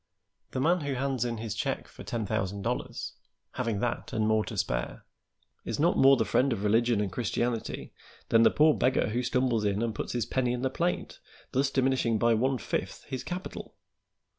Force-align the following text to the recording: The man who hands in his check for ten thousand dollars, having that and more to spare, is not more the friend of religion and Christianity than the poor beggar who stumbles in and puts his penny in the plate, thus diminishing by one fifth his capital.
The 0.49 0.59
man 0.59 0.81
who 0.81 0.95
hands 0.95 1.23
in 1.25 1.37
his 1.37 1.53
check 1.53 1.87
for 1.87 2.03
ten 2.03 2.25
thousand 2.25 2.63
dollars, 2.63 3.13
having 3.51 3.81
that 3.81 4.11
and 4.11 4.27
more 4.27 4.43
to 4.45 4.57
spare, 4.57 5.05
is 5.63 5.79
not 5.79 5.95
more 5.95 6.17
the 6.17 6.25
friend 6.25 6.51
of 6.51 6.63
religion 6.63 6.99
and 6.99 7.11
Christianity 7.11 7.93
than 8.29 8.41
the 8.41 8.49
poor 8.49 8.73
beggar 8.73 9.09
who 9.09 9.21
stumbles 9.21 9.63
in 9.63 9.83
and 9.83 9.93
puts 9.93 10.13
his 10.13 10.25
penny 10.25 10.53
in 10.53 10.63
the 10.63 10.71
plate, 10.71 11.19
thus 11.51 11.69
diminishing 11.69 12.17
by 12.17 12.33
one 12.33 12.57
fifth 12.57 13.03
his 13.09 13.23
capital. 13.23 13.75